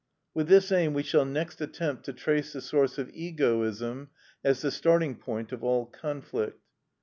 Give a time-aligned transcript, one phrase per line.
[0.33, 4.09] With this aim we shall next attempt to trace the source of egoism
[4.43, 6.57] as the starting point of all conflict.